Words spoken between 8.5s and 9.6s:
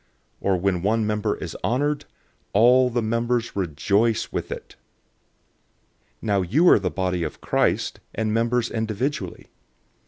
individually.